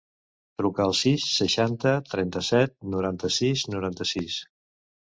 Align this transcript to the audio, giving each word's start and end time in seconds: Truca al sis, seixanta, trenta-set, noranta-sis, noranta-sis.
Truca 0.61 0.87
al 0.89 0.95
sis, 0.99 1.27
seixanta, 1.41 1.93
trenta-set, 2.15 2.75
noranta-sis, 2.97 3.67
noranta-sis. 3.77 4.43